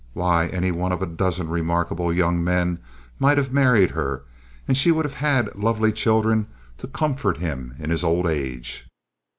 Why, 0.13 0.47
any 0.47 0.71
one 0.71 0.91
of 0.91 1.03
a 1.03 1.05
dozen 1.05 1.47
remarkable 1.47 2.11
young 2.11 2.43
men 2.43 2.79
might 3.19 3.37
have 3.37 3.53
married 3.53 3.91
her, 3.91 4.23
and 4.67 4.75
she 4.75 4.89
would 4.91 5.05
have 5.05 5.13
had 5.13 5.53
lovely 5.55 5.91
children 5.91 6.47
to 6.79 6.87
comfort 6.87 7.37
him 7.37 7.75
in 7.77 7.91
his 7.91 8.03
old 8.03 8.25
age. 8.25 8.87